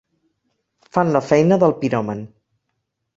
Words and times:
Fan 0.95 1.13
la 1.15 1.21
feina 1.27 1.59
del 1.65 1.75
piròman. 1.83 2.25